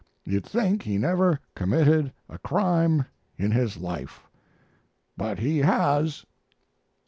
You'd 0.25 0.47
think 0.47 0.81
he 0.81 0.97
never 0.97 1.39
committed 1.53 2.11
a 2.27 2.39
crime 2.39 3.05
in 3.37 3.51
his 3.51 3.77
life. 3.77 4.23
But 5.15 5.37
he 5.37 5.59
has. 5.59 6.25